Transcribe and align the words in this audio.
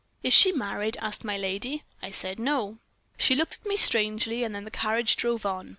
"'Is 0.23 0.33
she 0.33 0.51
married?' 0.51 0.97
asked 0.99 1.23
my 1.23 1.37
lady. 1.37 1.83
I 2.01 2.09
said, 2.09 2.39
'No.' 2.39 2.79
"She 3.17 3.35
looked 3.35 3.59
at 3.61 3.67
me 3.67 3.77
strangely, 3.77 4.43
and 4.43 4.55
then 4.55 4.63
the 4.65 4.71
carriage 4.71 5.15
drove 5.15 5.45
on. 5.45 5.69